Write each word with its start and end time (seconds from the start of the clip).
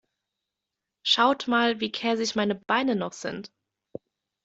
Schaut 1.03 1.47
mal, 1.47 1.79
wie 1.79 1.91
käsig 1.91 2.33
meine 2.35 2.55
Beine 2.55 2.95
noch 2.95 3.13
sind. 3.13 3.51